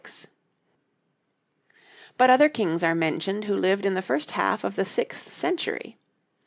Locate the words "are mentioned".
2.83-3.43